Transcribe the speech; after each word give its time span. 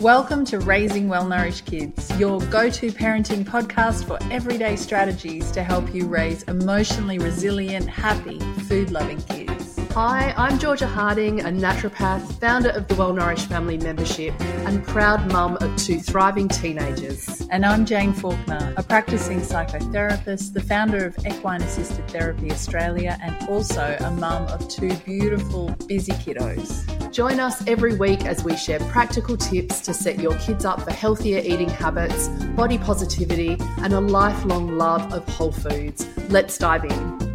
Welcome 0.00 0.44
to 0.44 0.60
Raising 0.60 1.08
Well 1.08 1.26
Nourished 1.26 1.64
Kids, 1.64 2.16
your 2.20 2.38
go 2.42 2.70
to 2.70 2.92
parenting 2.92 3.44
podcast 3.44 4.06
for 4.06 4.16
everyday 4.32 4.76
strategies 4.76 5.50
to 5.50 5.64
help 5.64 5.92
you 5.92 6.06
raise 6.06 6.44
emotionally 6.44 7.18
resilient, 7.18 7.88
happy, 7.88 8.38
food 8.68 8.92
loving 8.92 9.20
kids. 9.22 9.76
Hi, 9.94 10.32
I'm 10.36 10.60
Georgia 10.60 10.86
Harding, 10.86 11.40
a 11.40 11.46
naturopath, 11.46 12.38
founder 12.38 12.70
of 12.70 12.86
the 12.86 12.94
Well 12.94 13.12
Nourished 13.12 13.48
Family 13.48 13.76
Membership, 13.76 14.40
and 14.40 14.86
proud 14.86 15.32
mum 15.32 15.58
of 15.60 15.76
two 15.76 15.98
thriving 15.98 16.46
teenagers. 16.46 17.42
And 17.50 17.66
I'm 17.66 17.84
Jane 17.84 18.12
Faulkner, 18.12 18.74
a 18.76 18.84
practicing 18.84 19.40
psychotherapist, 19.40 20.52
the 20.52 20.60
founder 20.60 21.06
of 21.06 21.18
Equine 21.26 21.62
Assisted 21.62 22.06
Therapy 22.06 22.52
Australia, 22.52 23.18
and 23.20 23.48
also 23.48 23.96
a 23.98 24.12
mum 24.12 24.46
of 24.46 24.68
two 24.68 24.94
beautiful, 24.98 25.74
busy 25.88 26.12
kiddos. 26.12 26.97
Join 27.10 27.40
us 27.40 27.66
every 27.66 27.94
week 27.96 28.26
as 28.26 28.44
we 28.44 28.56
share 28.56 28.78
practical 28.80 29.36
tips 29.36 29.80
to 29.80 29.94
set 29.94 30.18
your 30.18 30.36
kids 30.38 30.64
up 30.64 30.82
for 30.82 30.92
healthier 30.92 31.38
eating 31.38 31.68
habits, 31.68 32.28
body 32.54 32.78
positivity, 32.78 33.56
and 33.78 33.92
a 33.92 34.00
lifelong 34.00 34.76
love 34.76 35.12
of 35.12 35.26
whole 35.28 35.52
foods. 35.52 36.06
Let's 36.28 36.58
dive 36.58 36.84
in. 36.84 37.27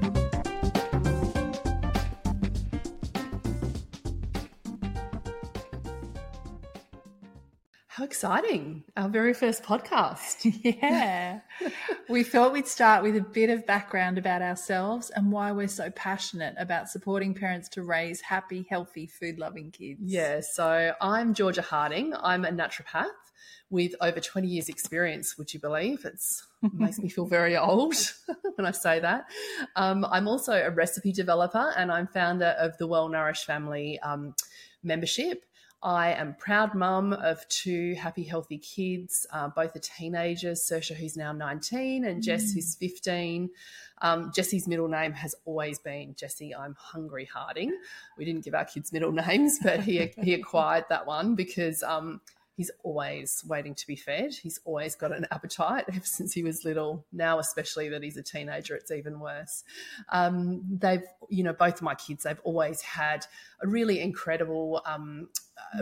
Exciting! 8.23 8.85
Our 8.95 9.09
very 9.09 9.33
first 9.33 9.63
podcast. 9.63 10.49
Yeah. 10.63 11.41
we 12.07 12.23
thought 12.23 12.53
we'd 12.53 12.67
start 12.67 13.03
with 13.03 13.17
a 13.17 13.21
bit 13.21 13.49
of 13.49 13.65
background 13.65 14.17
about 14.17 14.41
ourselves 14.41 15.09
and 15.09 15.29
why 15.29 15.51
we're 15.51 15.67
so 15.67 15.89
passionate 15.89 16.55
about 16.57 16.87
supporting 16.87 17.33
parents 17.33 17.67
to 17.69 17.83
raise 17.83 18.21
happy, 18.21 18.65
healthy, 18.69 19.07
food 19.07 19.39
loving 19.39 19.71
kids. 19.71 19.99
Yeah, 20.05 20.39
so 20.39 20.93
I'm 21.01 21.33
Georgia 21.33 21.61
Harding. 21.61 22.13
I'm 22.15 22.45
a 22.45 22.49
naturopath 22.49 23.07
with 23.69 23.93
over 23.99 24.21
20 24.21 24.47
years 24.47 24.69
experience, 24.69 25.37
would 25.37 25.53
you 25.53 25.59
believe? 25.59 26.05
It's, 26.05 26.47
it 26.61 26.73
makes 26.73 26.99
me 26.99 27.09
feel 27.09 27.25
very 27.25 27.57
old 27.57 27.95
when 28.55 28.65
I 28.65 28.71
say 28.71 29.01
that. 29.01 29.25
Um, 29.75 30.05
I'm 30.05 30.29
also 30.29 30.53
a 30.53 30.71
recipe 30.71 31.11
developer 31.11 31.73
and 31.75 31.91
I'm 31.91 32.07
founder 32.07 32.55
of 32.57 32.77
the 32.77 32.87
Well 32.87 33.09
Nourished 33.09 33.45
Family 33.45 33.99
um, 33.99 34.33
membership. 34.81 35.43
I 35.83 36.13
am 36.13 36.35
proud 36.35 36.73
mum 36.73 37.11
of 37.11 37.45
two 37.49 37.93
happy, 37.95 38.23
healthy 38.23 38.57
kids, 38.57 39.27
uh, 39.33 39.49
both 39.49 39.75
are 39.75 39.79
teenagers, 39.79 40.61
Sersha, 40.61 40.95
who's 40.95 41.17
now 41.17 41.33
19, 41.33 42.05
and 42.05 42.23
Jess, 42.23 42.51
mm. 42.51 42.55
who's 42.55 42.75
15. 42.75 43.49
Um, 44.01 44.31
Jesse's 44.33 44.65
middle 44.65 44.87
name 44.87 45.11
has 45.11 45.35
always 45.43 45.79
been 45.79 46.15
Jesse, 46.15 46.55
I'm 46.55 46.75
hungry 46.79 47.25
Harding. 47.25 47.77
We 48.17 48.23
didn't 48.23 48.45
give 48.45 48.55
our 48.55 48.63
kids 48.63 48.93
middle 48.93 49.11
names, 49.27 49.59
but 49.61 49.81
he, 49.81 50.09
he 50.17 50.33
acquired 50.33 50.85
that 50.87 51.05
one 51.05 51.35
because 51.35 51.83
um, 51.83 52.21
he's 52.55 52.71
always 52.83 53.43
waiting 53.47 53.73
to 53.75 53.87
be 53.87 53.95
fed. 53.95 54.33
He's 54.33 54.59
always 54.65 54.95
got 54.95 55.11
an 55.11 55.25
appetite 55.31 55.85
ever 55.89 55.99
since 56.03 56.33
he 56.33 56.43
was 56.43 56.63
little. 56.63 57.05
Now, 57.11 57.39
especially 57.39 57.89
that 57.89 58.03
he's 58.03 58.17
a 58.17 58.23
teenager, 58.23 58.75
it's 58.75 58.91
even 58.91 59.19
worse. 59.19 59.63
Um, 60.09 60.61
they've, 60.79 61.03
you 61.29 61.43
know, 61.43 61.53
both 61.53 61.75
of 61.75 61.81
my 61.81 61.95
kids, 61.95 62.23
they've 62.23 62.39
always 62.43 62.81
had 62.81 63.25
a 63.61 63.67
really 63.67 63.99
incredible, 63.99 64.81
um, 64.85 65.29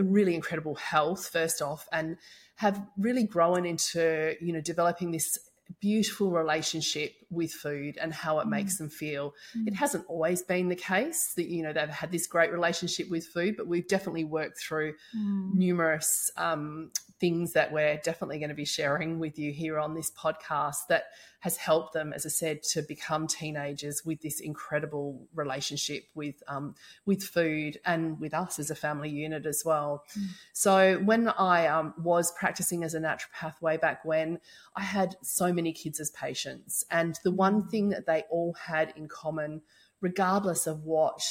really 0.02 0.36
incredible 0.36 0.76
health, 0.76 1.28
first 1.28 1.62
off, 1.62 1.88
and 1.92 2.18
have 2.56 2.82
really 2.98 3.24
grown 3.24 3.66
into, 3.66 4.36
you 4.42 4.54
know, 4.54 4.62
developing 4.62 5.12
this 5.12 5.38
beautiful 5.80 6.32
relationship 6.32 7.14
with 7.30 7.52
food 7.52 7.98
and 8.00 8.14
how 8.14 8.40
it 8.40 8.48
mm. 8.48 8.52
makes 8.52 8.78
them 8.78 8.90
feel. 8.90 9.34
Mm. 9.58 9.68
It 9.68 9.74
hasn't 9.76 10.06
always 10.08 10.42
been 10.42 10.70
the 10.70 10.76
case 10.76 11.34
that 11.36 11.48
you 11.48 11.64
know 11.64 11.74
they've 11.74 11.90
had 11.90 12.12
this 12.12 12.28
great 12.28 12.52
relationship 12.52 13.10
with 13.10 13.26
food, 13.26 13.56
but 13.58 13.68
we've 13.68 13.88
definitely 13.88 14.26
worked 14.26 14.60
through 14.60 14.94
mm. 15.16 15.54
numerous 15.54 16.32
um, 16.38 16.92
things 17.22 17.54
that 17.54 17.72
we're 17.72 17.98
definitely 17.98 18.40
going 18.40 18.50
to 18.50 18.56
be 18.56 18.66
sharing 18.66 19.20
with 19.20 19.38
you 19.38 19.52
here 19.52 19.80
on 19.80 19.94
this 19.94 20.12
podcast 20.12 20.88
that 20.90 21.06
has 21.42 21.58
helped 21.58 21.94
them, 21.94 22.14
as 22.14 22.26
I 22.26 22.30
said, 22.30 22.62
to 22.64 22.82
become 22.82 23.28
teenagers 23.28 24.04
with 24.06 24.22
this 24.22 24.40
incredible 24.40 25.28
relationship 25.34 26.06
with 26.16 26.42
um, 26.48 26.76
with 27.06 27.24
food 27.24 27.80
and 27.86 28.20
with 28.20 28.34
us 28.34 28.60
as 28.60 28.70
a 28.72 28.76
family 28.76 29.10
unit 29.10 29.46
as 29.46 29.64
well. 29.64 30.04
Mm. 30.18 30.26
So 30.54 30.98
when 31.06 31.30
I 31.30 31.68
um, 31.68 31.94
was 31.98 32.32
practicing 32.34 32.84
as 32.84 32.96
a 32.96 33.00
naturopath 33.00 33.62
way 33.62 33.78
back 33.78 34.04
when, 34.04 34.40
I 34.76 34.82
had 34.82 35.16
so 35.22 35.54
many 35.54 35.61
kids 35.72 36.00
as 36.00 36.10
patients, 36.10 36.84
and 36.90 37.20
the 37.24 37.32
one 37.32 37.68
thing 37.68 37.90
that 37.90 38.08
they 38.08 38.24
all 38.32 38.54
had 38.54 38.94
in 38.96 39.08
common, 39.08 39.62
regardless 40.02 40.66
of 40.66 40.84
what 40.84 41.22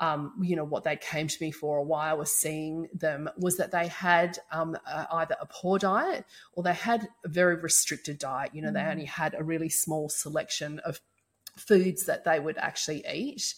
um, 0.00 0.32
you 0.42 0.56
know, 0.56 0.64
what 0.64 0.84
they 0.84 0.96
came 0.96 1.28
to 1.28 1.36
me 1.40 1.50
for 1.50 1.78
or 1.78 1.84
why 1.84 2.10
I 2.10 2.14
was 2.14 2.32
seeing 2.32 2.88
them 2.92 3.28
was 3.38 3.56
that 3.58 3.70
they 3.70 3.86
had 3.86 4.38
um, 4.50 4.76
uh, 4.86 5.06
either 5.12 5.36
a 5.40 5.46
poor 5.46 5.78
diet 5.78 6.24
or 6.52 6.62
they 6.62 6.74
had 6.74 7.08
a 7.24 7.28
very 7.28 7.54
restricted 7.54 8.18
diet. 8.18 8.50
You 8.52 8.62
know, 8.62 8.70
mm. 8.70 8.74
they 8.74 8.82
only 8.82 9.04
had 9.04 9.34
a 9.34 9.44
really 9.44 9.68
small 9.68 10.08
selection 10.08 10.80
of 10.80 11.00
foods 11.56 12.06
that 12.06 12.24
they 12.24 12.40
would 12.40 12.58
actually 12.58 13.04
eat. 13.10 13.54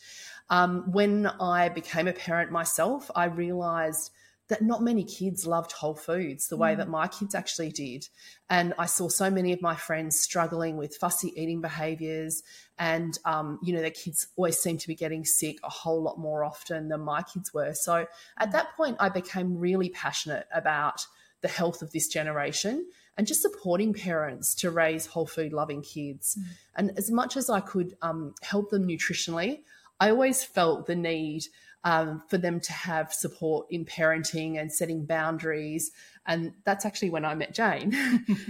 Um, 0.50 0.93
when 0.93 1.27
I 1.27 1.71
became 1.71 2.06
a 2.06 2.12
parent 2.12 2.53
myself, 2.53 3.10
I 3.16 3.25
realized 3.25 4.10
that 4.48 4.62
not 4.62 4.82
many 4.82 5.04
kids 5.04 5.46
loved 5.46 5.72
whole 5.72 5.94
foods 5.94 6.48
the 6.48 6.56
way 6.56 6.74
mm. 6.74 6.76
that 6.76 6.88
my 6.88 7.08
kids 7.08 7.34
actually 7.34 7.70
did. 7.70 8.08
And 8.48 8.74
I 8.78 8.86
saw 8.86 9.08
so 9.08 9.28
many 9.28 9.52
of 9.52 9.60
my 9.60 9.74
friends 9.74 10.18
struggling 10.18 10.76
with 10.76 10.96
fussy 10.96 11.32
eating 11.36 11.60
behaviors. 11.60 12.42
And, 12.78 13.18
um, 13.24 13.58
you 13.62 13.74
know, 13.74 13.80
their 13.80 13.90
kids 13.90 14.28
always 14.36 14.58
seemed 14.58 14.80
to 14.80 14.88
be 14.88 14.94
getting 14.94 15.24
sick 15.24 15.58
a 15.64 15.70
whole 15.70 16.00
lot 16.00 16.18
more 16.18 16.44
often 16.44 16.88
than 16.88 17.00
my 17.00 17.22
kids 17.22 17.52
were. 17.52 17.74
So 17.74 18.06
at 18.38 18.52
that 18.52 18.76
point, 18.76 18.96
I 19.00 19.08
became 19.08 19.58
really 19.58 19.90
passionate 19.90 20.46
about 20.54 21.06
the 21.40 21.48
health 21.48 21.82
of 21.82 21.92
this 21.92 22.08
generation 22.08 22.86
and 23.18 23.26
just 23.26 23.42
supporting 23.42 23.92
parents 23.92 24.54
to 24.56 24.70
raise 24.70 25.06
whole 25.06 25.26
food 25.26 25.52
loving 25.52 25.82
kids. 25.82 26.36
Mm. 26.38 26.44
And 26.76 26.98
as 26.98 27.10
much 27.10 27.36
as 27.36 27.50
I 27.50 27.60
could 27.60 27.96
um, 28.00 28.34
help 28.42 28.70
them 28.70 28.86
nutritionally, 28.86 29.60
I 29.98 30.10
always 30.10 30.44
felt 30.44 30.86
the 30.86 30.94
need 30.94 31.46
um, 31.86 32.20
for 32.26 32.36
them 32.36 32.58
to 32.58 32.72
have 32.72 33.12
support 33.12 33.69
in 33.70 33.84
parenting 33.84 34.60
and 34.60 34.72
setting 34.72 35.06
boundaries. 35.06 35.92
And 36.26 36.52
that's 36.64 36.84
actually 36.84 37.10
when 37.10 37.24
I 37.24 37.36
met 37.36 37.54
Jane. 37.54 37.97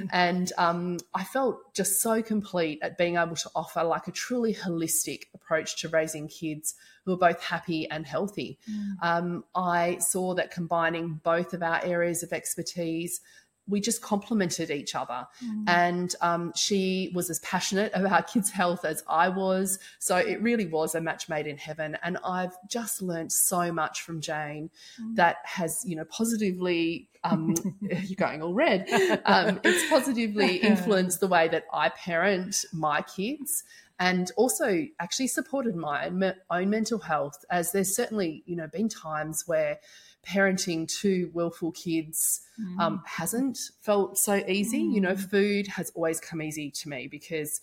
and 0.10 0.50
um, 0.56 0.96
I 1.14 1.22
felt 1.22 1.74
just 1.74 2.00
so 2.00 2.22
complete 2.22 2.78
at 2.80 2.96
being 2.96 3.16
able 3.16 3.36
to 3.36 3.50
offer 3.54 3.84
like 3.84 4.08
a 4.08 4.10
truly 4.10 4.54
holistic 4.54 5.24
approach 5.34 5.78
to 5.82 5.88
raising 5.90 6.28
kids 6.28 6.74
who 7.04 7.12
are 7.12 7.18
both 7.18 7.42
happy 7.42 7.86
and 7.90 8.06
healthy. 8.06 8.58
Mm. 8.70 8.94
Um, 9.02 9.44
I 9.54 9.98
saw 9.98 10.34
that 10.36 10.50
combining 10.50 11.20
both 11.22 11.52
of 11.52 11.62
our 11.62 11.84
areas 11.84 12.22
of 12.22 12.32
expertise 12.32 13.20
we 13.68 13.80
just 13.80 14.00
complemented 14.00 14.70
each 14.70 14.94
other. 14.94 15.26
Mm. 15.44 15.64
And 15.66 16.14
um, 16.20 16.52
she 16.54 17.10
was 17.14 17.30
as 17.30 17.38
passionate 17.40 17.92
about 17.94 18.28
kids' 18.28 18.50
health 18.50 18.84
as 18.84 19.02
I 19.08 19.28
was. 19.28 19.78
So 19.98 20.16
it 20.16 20.40
really 20.42 20.66
was 20.66 20.94
a 20.94 21.00
match 21.00 21.28
made 21.28 21.46
in 21.46 21.56
heaven. 21.56 21.96
And 22.02 22.18
I've 22.24 22.56
just 22.68 23.02
learned 23.02 23.32
so 23.32 23.72
much 23.72 24.02
from 24.02 24.20
Jane 24.20 24.70
mm. 25.00 25.16
that 25.16 25.36
has, 25.44 25.84
you 25.86 25.96
know, 25.96 26.04
positively. 26.04 27.08
Um, 27.24 27.54
you're 27.80 28.16
going 28.16 28.42
all 28.42 28.54
red. 28.54 28.88
Um, 29.24 29.60
it's 29.64 29.88
positively 29.90 30.56
influenced 30.58 31.20
the 31.20 31.26
way 31.26 31.48
that 31.48 31.64
I 31.72 31.88
parent 31.88 32.64
my 32.72 33.02
kids 33.02 33.64
and 33.98 34.30
also 34.36 34.86
actually 35.00 35.28
supported 35.28 35.74
my 35.74 36.10
own 36.50 36.70
mental 36.70 36.98
health 36.98 37.44
as 37.50 37.72
there's 37.72 37.94
certainly 37.94 38.42
you 38.46 38.56
know 38.56 38.66
been 38.66 38.88
times 38.88 39.44
where 39.46 39.78
parenting 40.26 40.88
two 40.88 41.30
willful 41.32 41.70
kids 41.72 42.40
mm. 42.60 42.80
um, 42.80 43.02
hasn't 43.06 43.58
felt 43.80 44.18
so 44.18 44.42
easy. 44.48 44.82
Mm. 44.82 44.94
You 44.94 45.00
know, 45.02 45.14
mm. 45.14 45.30
food 45.30 45.68
has 45.68 45.90
always 45.94 46.20
come 46.20 46.42
easy 46.42 46.70
to 46.70 46.88
me 46.88 47.06
because, 47.08 47.60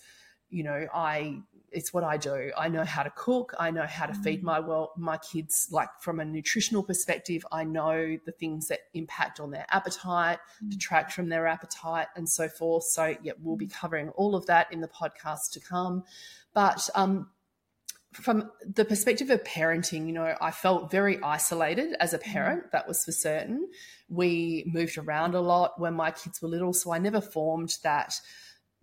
you 0.49 0.63
know, 0.63 0.87
I 0.93 1.39
it's 1.73 1.93
what 1.93 2.03
I 2.03 2.17
do. 2.17 2.51
I 2.57 2.69
know 2.69 2.83
how 2.83 3.03
to 3.03 3.09
cook. 3.09 3.53
I 3.59 3.71
know 3.71 3.85
how 3.85 4.05
to 4.05 4.13
mm. 4.13 4.23
feed 4.23 4.43
my 4.43 4.59
well 4.59 4.93
my 4.97 5.17
kids. 5.17 5.67
Like 5.71 5.89
from 5.99 6.19
a 6.19 6.25
nutritional 6.25 6.83
perspective, 6.83 7.45
I 7.51 7.63
know 7.63 8.17
the 8.25 8.31
things 8.31 8.67
that 8.67 8.79
impact 8.93 9.39
on 9.39 9.51
their 9.51 9.65
appetite, 9.69 10.39
mm. 10.63 10.69
detract 10.69 11.13
from 11.13 11.29
their 11.29 11.47
appetite, 11.47 12.07
and 12.15 12.29
so 12.29 12.47
forth. 12.47 12.85
So 12.85 13.15
yeah, 13.21 13.33
we'll 13.41 13.57
be 13.57 13.67
mm. 13.67 13.73
covering 13.73 14.09
all 14.09 14.35
of 14.35 14.45
that 14.45 14.71
in 14.71 14.81
the 14.81 14.87
podcast 14.87 15.51
to 15.53 15.59
come. 15.59 16.03
But 16.53 16.89
um, 16.95 17.29
from 18.13 18.51
the 18.65 18.85
perspective 18.85 19.29
of 19.29 19.43
parenting, 19.43 20.05
you 20.07 20.13
know, 20.13 20.35
I 20.39 20.51
felt 20.51 20.91
very 20.91 21.21
isolated 21.21 21.95
as 21.99 22.13
a 22.13 22.19
parent, 22.19 22.71
that 22.71 22.87
was 22.87 23.03
for 23.03 23.11
certain. 23.11 23.67
We 24.07 24.69
moved 24.71 24.97
around 24.97 25.33
a 25.35 25.41
lot 25.41 25.79
when 25.79 25.95
my 25.95 26.11
kids 26.11 26.41
were 26.41 26.49
little, 26.49 26.73
so 26.73 26.93
I 26.93 26.99
never 26.99 27.21
formed 27.21 27.75
that 27.83 28.19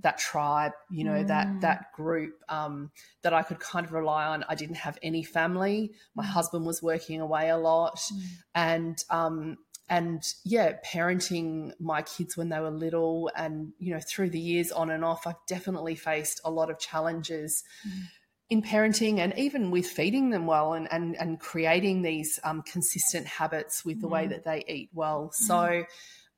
that 0.02 0.18
tribe, 0.18 0.72
you 0.90 1.04
know, 1.04 1.22
mm. 1.22 1.26
that 1.28 1.60
that 1.60 1.92
group 1.92 2.34
um, 2.48 2.90
that 3.22 3.32
I 3.32 3.42
could 3.42 3.60
kind 3.60 3.86
of 3.86 3.92
rely 3.92 4.26
on. 4.26 4.44
I 4.48 4.54
didn't 4.54 4.76
have 4.76 4.98
any 5.02 5.22
family. 5.22 5.92
My 6.14 6.24
mm. 6.24 6.28
husband 6.28 6.66
was 6.66 6.82
working 6.82 7.20
away 7.20 7.50
a 7.50 7.56
lot, 7.56 7.98
mm. 7.98 8.22
and 8.54 9.04
um, 9.10 9.58
and 9.88 10.22
yeah, 10.44 10.74
parenting 10.84 11.72
my 11.80 12.02
kids 12.02 12.36
when 12.36 12.48
they 12.48 12.60
were 12.60 12.70
little, 12.70 13.30
and 13.36 13.72
you 13.78 13.94
know, 13.94 14.00
through 14.00 14.30
the 14.30 14.40
years 14.40 14.72
on 14.72 14.90
and 14.90 15.04
off, 15.04 15.26
I've 15.26 15.46
definitely 15.46 15.94
faced 15.94 16.40
a 16.44 16.50
lot 16.50 16.70
of 16.70 16.78
challenges 16.78 17.62
mm 17.86 18.02
in 18.50 18.60
parenting 18.62 19.18
and 19.18 19.32
even 19.38 19.70
with 19.70 19.86
feeding 19.86 20.30
them 20.30 20.44
well 20.44 20.72
and, 20.74 20.92
and, 20.92 21.16
and 21.20 21.38
creating 21.38 22.02
these 22.02 22.40
um, 22.42 22.62
consistent 22.62 23.24
habits 23.24 23.84
with 23.84 24.00
the 24.00 24.08
mm. 24.08 24.10
way 24.10 24.26
that 24.26 24.44
they 24.44 24.64
eat 24.66 24.90
well. 24.92 25.30
Mm. 25.32 25.34
So 25.34 25.84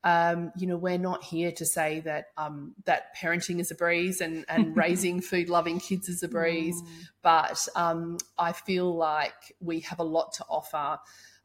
um, 0.04 0.52
you 0.56 0.66
know, 0.66 0.76
we're 0.76 0.98
not 0.98 1.22
here 1.22 1.52
to 1.52 1.64
say 1.64 2.00
that 2.00 2.26
um, 2.36 2.74
that 2.84 3.16
parenting 3.16 3.60
is 3.60 3.70
a 3.70 3.74
breeze 3.74 4.20
and, 4.20 4.44
and 4.48 4.76
raising 4.76 5.20
food 5.20 5.48
loving 5.48 5.78
kids 5.78 6.08
is 6.08 6.22
a 6.22 6.28
breeze, 6.28 6.80
mm. 6.80 6.88
but 7.22 7.68
um, 7.76 8.18
I 8.38 8.52
feel 8.52 8.94
like 8.94 9.54
we 9.60 9.80
have 9.80 10.00
a 10.00 10.04
lot 10.04 10.32
to 10.34 10.44
offer 10.48 10.98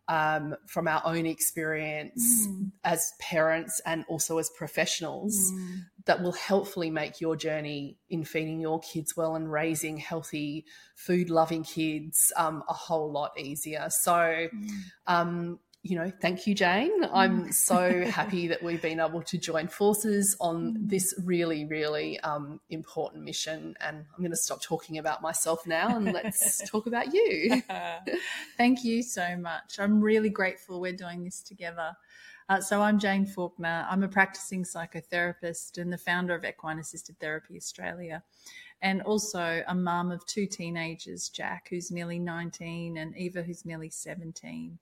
um, 0.10 0.56
from 0.66 0.88
our 0.88 1.02
own 1.06 1.26
experience 1.26 2.48
mm. 2.48 2.72
as 2.84 3.14
parents 3.20 3.82
and 3.86 4.06
also 4.08 4.38
as 4.38 4.50
professionals 4.50 5.52
mm. 5.52 5.82
that 6.06 6.22
will 6.22 6.32
helpfully 6.32 6.90
make 6.90 7.20
your 7.20 7.36
journey 7.36 7.98
in 8.10 8.24
feeding 8.24 8.62
your 8.62 8.80
kids 8.80 9.18
well 9.18 9.36
and 9.36 9.52
raising 9.52 9.98
healthy, 9.98 10.66
food 10.96 11.30
loving 11.30 11.64
kids 11.64 12.32
um, 12.38 12.64
a 12.70 12.74
whole 12.74 13.12
lot 13.12 13.38
easier. 13.38 13.88
So, 13.90 14.14
mm. 14.14 14.70
um, 15.08 15.60
you 15.90 15.96
know, 15.96 16.12
thank 16.22 16.46
you, 16.46 16.54
Jane. 16.54 17.06
I'm 17.14 17.46
mm. 17.46 17.54
so 17.54 18.04
happy 18.06 18.48
that 18.48 18.62
we've 18.62 18.82
been 18.82 19.00
able 19.00 19.22
to 19.24 19.38
join 19.38 19.70
forces 19.70 20.36
on 20.42 20.74
mm. 20.74 20.90
this 20.90 21.14
really, 21.24 21.66
really 21.66 22.20
um, 22.20 22.60
important 22.70 23.24
mission. 23.24 23.76
And 23.80 23.98
I'm 23.98 24.20
going 24.20 24.32
to 24.32 24.38
stop 24.38 24.62
talking 24.62 24.98
about 24.98 25.22
myself 25.22 25.66
now 25.66 25.96
and 25.96 26.12
let's 26.12 26.68
talk 26.70 26.88
about 26.88 27.14
you. 27.14 27.62
thank 28.58 28.84
you 28.84 29.02
so 29.02 29.38
much. 29.38 29.80
I'm 29.80 30.02
really 30.02 30.30
grateful 30.30 30.82
we're 30.82 30.92
doing 30.92 31.24
this 31.24 31.42
together. 31.42 31.96
Uh, 32.50 32.60
so 32.60 32.82
I'm 32.82 33.00
Jane 33.00 33.26
Faulkner. 33.26 33.86
I'm 33.90 34.04
a 34.04 34.08
practicing 34.10 34.66
psychotherapist 34.66 35.78
and 35.78 35.92
the 35.92 35.98
founder 35.98 36.36
of 36.36 36.44
Equine 36.44 36.80
Assisted 36.80 37.20
Therapy 37.20 37.56
Australia 37.56 38.24
and 38.82 39.02
also 39.02 39.64
a 39.68 39.74
mum 39.74 40.12
of 40.12 40.26
two 40.26 40.46
teenagers, 40.46 41.30
Jack, 41.30 41.68
who's 41.70 41.92
nearly 41.92 42.20
19, 42.20 42.98
and 42.98 43.18
Eva, 43.18 43.42
who's 43.42 43.66
nearly 43.66 43.90
17. 43.90 44.78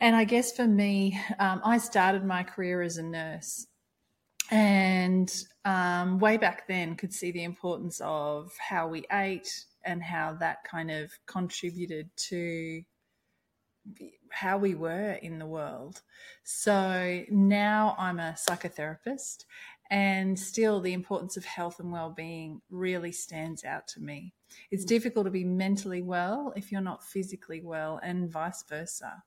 And 0.00 0.16
I 0.16 0.24
guess 0.24 0.52
for 0.52 0.66
me, 0.66 1.20
um, 1.38 1.60
I 1.64 1.78
started 1.78 2.24
my 2.24 2.42
career 2.42 2.80
as 2.80 2.96
a 2.96 3.02
nurse. 3.02 3.66
And 4.50 5.32
um, 5.64 6.18
way 6.18 6.38
back 6.38 6.66
then, 6.66 6.96
could 6.96 7.12
see 7.12 7.30
the 7.30 7.44
importance 7.44 8.00
of 8.02 8.50
how 8.58 8.88
we 8.88 9.04
ate 9.12 9.64
and 9.84 10.02
how 10.02 10.36
that 10.40 10.64
kind 10.64 10.90
of 10.90 11.12
contributed 11.26 12.10
to 12.16 12.82
how 14.30 14.58
we 14.58 14.74
were 14.74 15.12
in 15.22 15.38
the 15.38 15.46
world. 15.46 16.02
So 16.44 17.24
now 17.30 17.94
I'm 17.98 18.20
a 18.20 18.36
psychotherapist, 18.38 19.44
and 19.90 20.38
still 20.38 20.80
the 20.80 20.92
importance 20.92 21.36
of 21.36 21.44
health 21.44 21.80
and 21.80 21.92
well-being 21.92 22.60
really 22.70 23.12
stands 23.12 23.64
out 23.64 23.86
to 23.88 24.00
me. 24.00 24.34
It's 24.70 24.84
mm. 24.84 24.88
difficult 24.88 25.26
to 25.26 25.30
be 25.30 25.44
mentally 25.44 26.02
well 26.02 26.52
if 26.56 26.72
you're 26.72 26.80
not 26.80 27.04
physically 27.04 27.60
well, 27.60 28.00
and 28.02 28.30
vice 28.30 28.64
versa. 28.68 29.22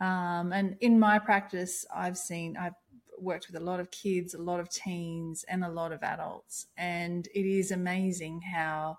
Um, 0.00 0.52
and 0.52 0.76
in 0.80 0.98
my 0.98 1.18
practice, 1.18 1.84
I've 1.94 2.16
seen, 2.16 2.56
I've 2.56 2.74
worked 3.18 3.48
with 3.48 3.60
a 3.60 3.64
lot 3.64 3.80
of 3.80 3.90
kids, 3.90 4.34
a 4.34 4.38
lot 4.38 4.60
of 4.60 4.68
teens, 4.68 5.44
and 5.48 5.64
a 5.64 5.68
lot 5.68 5.92
of 5.92 6.02
adults. 6.02 6.66
And 6.76 7.26
it 7.34 7.46
is 7.46 7.72
amazing 7.72 8.42
how, 8.42 8.98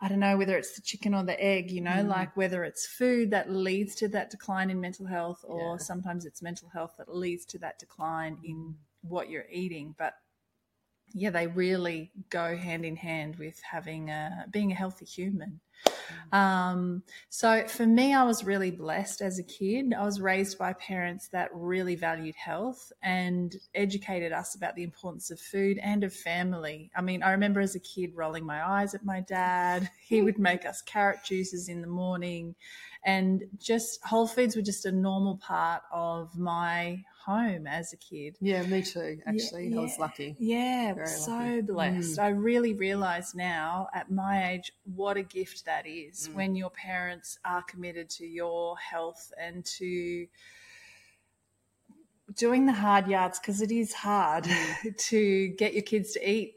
I 0.00 0.08
don't 0.08 0.20
know 0.20 0.36
whether 0.36 0.56
it's 0.56 0.74
the 0.74 0.82
chicken 0.82 1.14
or 1.14 1.24
the 1.24 1.40
egg, 1.42 1.70
you 1.70 1.80
know, 1.80 1.90
mm. 1.90 2.08
like 2.08 2.36
whether 2.36 2.64
it's 2.64 2.86
food 2.86 3.30
that 3.30 3.50
leads 3.50 3.94
to 3.96 4.08
that 4.08 4.30
decline 4.30 4.70
in 4.70 4.80
mental 4.80 5.06
health, 5.06 5.44
or 5.44 5.72
yeah. 5.72 5.76
sometimes 5.76 6.24
it's 6.24 6.42
mental 6.42 6.68
health 6.68 6.94
that 6.98 7.14
leads 7.14 7.44
to 7.46 7.58
that 7.58 7.78
decline 7.78 8.38
in 8.44 8.74
what 9.02 9.28
you're 9.30 9.46
eating. 9.50 9.94
But 9.98 10.14
yeah, 11.12 11.30
they 11.30 11.46
really 11.46 12.10
go 12.30 12.56
hand 12.56 12.84
in 12.84 12.96
hand 12.96 13.36
with 13.36 13.60
having 13.62 14.10
a, 14.10 14.46
being 14.50 14.72
a 14.72 14.74
healthy 14.74 15.04
human. 15.04 15.60
Um, 16.32 17.02
so 17.28 17.66
for 17.66 17.86
me, 17.86 18.14
I 18.14 18.24
was 18.24 18.44
really 18.44 18.70
blessed 18.70 19.20
as 19.20 19.38
a 19.38 19.42
kid. 19.42 19.94
I 19.94 20.04
was 20.04 20.20
raised 20.20 20.58
by 20.58 20.72
parents 20.74 21.28
that 21.28 21.50
really 21.52 21.94
valued 21.94 22.34
health 22.34 22.92
and 23.02 23.54
educated 23.74 24.32
us 24.32 24.54
about 24.54 24.74
the 24.74 24.82
importance 24.82 25.30
of 25.30 25.40
food 25.40 25.78
and 25.82 26.04
of 26.04 26.12
family. 26.12 26.90
I 26.96 27.02
mean, 27.02 27.22
I 27.22 27.32
remember 27.32 27.60
as 27.60 27.74
a 27.74 27.80
kid 27.80 28.12
rolling 28.14 28.44
my 28.44 28.66
eyes 28.66 28.94
at 28.94 29.04
my 29.04 29.20
dad. 29.20 29.90
He 30.04 30.20
would 30.20 30.38
make 30.38 30.66
us 30.66 30.82
carrot 30.82 31.20
juices 31.24 31.68
in 31.68 31.80
the 31.80 31.88
morning 31.88 32.54
and 33.04 33.44
just 33.58 34.04
whole 34.04 34.26
foods 34.26 34.56
were 34.56 34.62
just 34.62 34.86
a 34.86 34.92
normal 34.92 35.36
part 35.36 35.82
of 35.92 36.36
my 36.36 37.02
home 37.24 37.66
as 37.66 37.92
a 37.92 37.96
kid. 37.96 38.36
Yeah, 38.40 38.62
me 38.64 38.82
too. 38.82 39.18
Actually, 39.26 39.68
yeah, 39.68 39.78
I 39.78 39.82
was 39.82 39.98
lucky. 39.98 40.36
Yeah, 40.38 40.94
Very 40.94 41.06
so 41.08 41.32
lucky. 41.32 41.60
blessed. 41.62 42.18
Mm. 42.18 42.22
I 42.22 42.28
really 42.28 42.74
realize 42.74 43.34
now 43.34 43.88
at 43.94 44.10
my 44.10 44.50
age 44.50 44.72
what 44.84 45.16
a 45.16 45.22
gift 45.22 45.64
that 45.66 45.86
is 45.86 46.28
mm. 46.28 46.34
when 46.34 46.56
your 46.56 46.70
parents 46.70 47.38
are 47.44 47.62
committed 47.62 48.10
to 48.10 48.26
your 48.26 48.76
health 48.78 49.32
and 49.40 49.64
to 49.78 50.26
doing 52.36 52.66
the 52.66 52.72
hard 52.72 53.06
yards 53.06 53.38
because 53.38 53.60
it 53.60 53.70
is 53.70 53.92
hard 53.92 54.44
mm. 54.44 54.96
to 54.98 55.48
get 55.48 55.74
your 55.74 55.82
kids 55.82 56.12
to 56.12 56.30
eat 56.30 56.54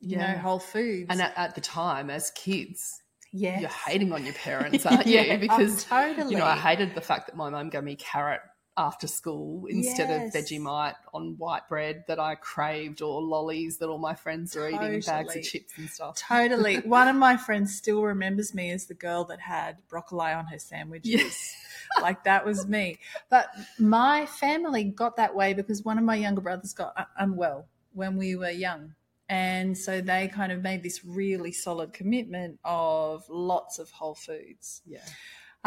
you 0.00 0.16
yeah. 0.16 0.32
know 0.32 0.38
whole 0.38 0.58
foods 0.58 1.06
and 1.08 1.20
at, 1.20 1.32
at 1.36 1.54
the 1.54 1.60
time 1.60 2.10
as 2.10 2.32
kids 2.32 3.00
yeah, 3.32 3.60
you're 3.60 3.68
hating 3.68 4.12
on 4.12 4.24
your 4.24 4.34
parents, 4.34 4.86
aren't 4.86 5.06
you? 5.06 5.20
yeah, 5.20 5.36
because 5.36 5.84
totally. 5.84 6.30
you 6.30 6.38
know, 6.38 6.46
I 6.46 6.56
hated 6.56 6.94
the 6.94 7.00
fact 7.00 7.26
that 7.26 7.36
my 7.36 7.50
mum 7.50 7.68
gave 7.68 7.84
me 7.84 7.94
carrot 7.96 8.40
after 8.78 9.08
school 9.08 9.66
instead 9.66 10.08
yes. 10.08 10.34
of 10.34 10.40
Vegemite 10.40 10.94
on 11.12 11.34
white 11.36 11.68
bread 11.68 12.04
that 12.06 12.20
I 12.20 12.36
craved 12.36 13.02
or 13.02 13.20
lollies 13.20 13.78
that 13.78 13.88
all 13.88 13.98
my 13.98 14.14
friends 14.14 14.54
were 14.54 14.70
totally. 14.70 14.98
eating, 14.98 15.00
bags 15.00 15.36
of 15.36 15.42
chips 15.42 15.76
and 15.76 15.90
stuff. 15.90 16.16
Totally. 16.16 16.76
One 16.84 17.08
of 17.08 17.16
my 17.16 17.36
friends 17.36 17.74
still 17.74 18.02
remembers 18.02 18.54
me 18.54 18.70
as 18.70 18.86
the 18.86 18.94
girl 18.94 19.24
that 19.24 19.40
had 19.40 19.82
broccoli 19.88 20.30
on 20.30 20.46
her 20.46 20.60
sandwiches. 20.60 21.10
Yes. 21.10 21.56
like 22.00 22.22
that 22.24 22.46
was 22.46 22.68
me. 22.68 22.98
But 23.28 23.48
my 23.78 24.26
family 24.26 24.84
got 24.84 25.16
that 25.16 25.34
way 25.34 25.54
because 25.54 25.84
one 25.84 25.98
of 25.98 26.04
my 26.04 26.14
younger 26.14 26.40
brothers 26.40 26.72
got 26.72 27.08
unwell 27.18 27.66
when 27.92 28.16
we 28.16 28.36
were 28.36 28.50
young. 28.50 28.94
And 29.28 29.76
so 29.76 30.00
they 30.00 30.28
kind 30.28 30.52
of 30.52 30.62
made 30.62 30.82
this 30.82 31.04
really 31.04 31.52
solid 31.52 31.92
commitment 31.92 32.60
of 32.64 33.24
lots 33.28 33.78
of 33.78 33.90
whole 33.90 34.14
foods. 34.14 34.82
Yeah. 34.86 35.04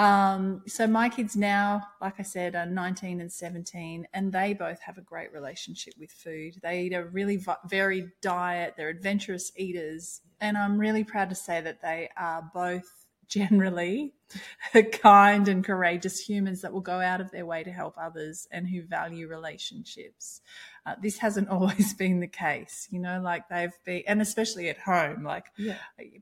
Um, 0.02 0.64
so 0.66 0.88
my 0.88 1.10
kids 1.10 1.36
now, 1.36 1.84
like 2.02 2.16
I 2.18 2.24
said, 2.24 2.56
are 2.56 2.66
19 2.66 3.22
and 3.22 3.32
17, 3.32 4.08
and 4.16 4.34
they 4.34 4.56
both 4.56 4.82
have 4.82 4.98
a 4.98 5.02
great 5.02 5.32
relationship 5.32 5.94
with 6.00 6.12
food. 6.12 6.56
They 6.64 6.82
eat 6.82 6.94
a 6.94 7.06
really 7.06 7.40
varied 7.68 8.10
diet. 8.20 8.74
They're 8.76 8.90
adventurous 8.90 9.52
eaters, 9.56 10.22
and 10.40 10.58
I'm 10.58 10.80
really 10.80 11.04
proud 11.04 11.30
to 11.30 11.36
say 11.36 11.62
that 11.62 11.84
they 11.84 12.10
are 12.18 12.50
both 12.52 13.06
generally 13.28 14.16
kind 14.92 15.48
and 15.48 15.64
courageous 15.64 16.20
humans 16.20 16.62
that 16.62 16.74
will 16.74 16.82
go 16.82 17.00
out 17.00 17.22
of 17.22 17.30
their 17.30 17.46
way 17.46 17.64
to 17.64 17.72
help 17.72 17.94
others 17.96 18.48
and 18.52 18.68
who 18.68 18.82
value 18.82 19.28
relationships. 19.28 20.42
Uh, 20.84 20.96
this 21.00 21.20
hasn't 21.20 21.48
always 21.50 21.94
been 21.94 22.22
the 22.22 22.28
case, 22.28 22.88
you 22.90 23.00
know, 23.00 23.22
like 23.22 23.48
they've 23.50 23.78
been, 23.86 24.02
and 24.08 24.20
especially 24.20 24.68
at 24.68 24.80
home, 24.80 25.24
like 25.24 25.46
yeah. 25.58 25.78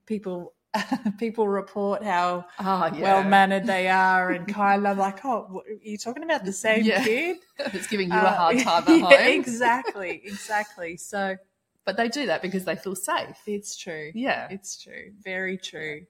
people 0.06 0.54
people 1.20 1.48
report 1.48 2.04
how 2.04 2.46
oh, 2.60 2.92
yeah. 2.94 3.02
well 3.02 3.24
mannered 3.24 3.66
they 3.66 3.88
are 3.88 4.32
and 4.32 4.48
kind 4.54 4.86
of 4.86 4.98
like, 4.98 5.24
oh, 5.26 5.64
are 5.68 5.74
you 5.82 5.98
talking 5.98 6.24
about 6.24 6.46
the 6.46 6.54
same 6.54 6.84
yeah. 6.84 7.04
kid? 7.04 7.38
it's 7.60 7.88
giving 7.88 8.10
you 8.10 8.16
uh, 8.16 8.22
a 8.22 8.30
hard 8.30 8.60
time 8.60 8.84
at 8.88 9.20
home. 9.20 9.28
exactly, 9.28 10.22
exactly. 10.24 10.98
So, 10.98 11.38
but 11.90 11.98
they 11.98 12.08
do 12.08 12.28
that 12.28 12.44
because 12.44 12.66
they 12.66 12.76
feel 12.76 12.96
safe. 12.96 13.36
It's 13.48 13.76
true. 13.76 14.12
Yeah, 14.14 14.48
it's 14.52 14.80
true. 14.80 15.12
Very 15.24 15.58
true. 15.58 16.06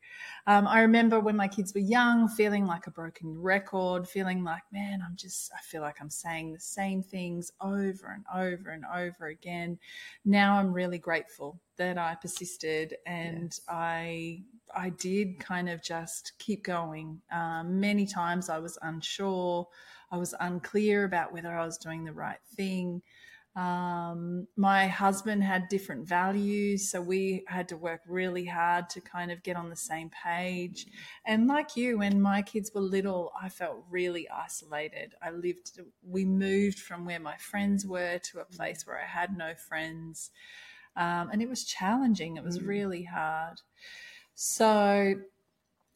Um, 0.46 0.68
I 0.68 0.82
remember 0.82 1.22
when 1.22 1.38
my 1.38 1.48
kids 1.48 1.74
were 1.74 1.80
young, 1.80 2.28
feeling 2.28 2.66
like 2.66 2.88
a 2.88 2.92
broken 2.92 3.42
record, 3.42 4.06
feeling 4.06 4.44
like, 4.44 4.64
man, 4.74 5.02
I'm 5.02 5.16
just, 5.16 5.54
I 5.58 5.62
feel 5.62 5.82
like 5.82 6.02
I'm 6.02 6.10
saying 6.10 6.52
the 6.52 6.60
same 6.60 7.02
things 7.02 7.54
over 7.62 8.14
and 8.14 8.26
over 8.36 8.72
and 8.72 8.84
over 8.94 9.28
again. 9.28 9.80
Now 10.26 10.60
I'm 10.60 10.74
really 10.74 10.98
grateful 10.98 11.62
that 11.78 11.98
I 11.98 12.16
persisted 12.16 12.98
and 13.06 13.44
yes. 13.44 13.62
I 13.70 14.44
I 14.76 14.90
did 14.90 15.40
kind 15.40 15.70
of 15.70 15.82
just 15.82 16.34
keep 16.40 16.66
going. 16.66 17.22
Um, 17.32 17.80
many 17.80 18.06
times 18.06 18.50
I 18.50 18.60
was 18.60 18.78
unsure, 18.82 19.66
I 20.12 20.18
was 20.18 20.36
unclear 20.42 21.06
about 21.06 21.32
whether 21.32 21.58
I 21.58 21.66
was 21.66 21.78
doing 21.78 22.04
the 22.04 22.12
right 22.12 22.44
thing. 22.58 23.02
Um, 23.56 24.48
my 24.56 24.88
husband 24.88 25.44
had 25.44 25.70
different 25.70 26.08
values, 26.08 26.90
so 26.90 27.02
we 27.02 27.44
had 27.48 27.68
to 27.70 27.78
work 27.78 28.02
really 28.08 28.46
hard 28.46 28.90
to 28.92 29.02
kind 29.02 29.32
of 29.32 29.44
get 29.44 29.58
on 29.58 29.70
the 29.70 29.76
same 29.76 30.10
page. 30.10 30.86
And 31.26 31.48
like 31.48 31.76
you, 31.76 31.98
when 31.98 32.22
my 32.22 32.42
kids 32.42 32.72
were 32.74 32.82
little, 32.82 33.32
I 33.42 33.50
felt 33.50 33.84
really 33.90 34.30
isolated. 34.30 35.16
I 35.22 35.32
lived, 35.32 35.80
we 36.08 36.26
moved 36.26 36.80
from 36.80 37.06
where 37.06 37.20
my 37.20 37.38
friends 37.38 37.86
were 37.86 38.20
to 38.20 38.40
a 38.40 38.46
place 38.46 38.86
where 38.86 39.02
I 39.02 39.08
had 39.08 39.36
no 39.36 39.54
friends. 39.56 40.32
Um, 40.96 41.30
and 41.32 41.42
it 41.42 41.50
was 41.50 41.64
challenging, 41.64 42.38
it 42.38 42.44
was 42.44 42.60
mm. 42.60 42.68
really 42.68 43.04
hard. 43.04 43.62
So, 44.36 45.16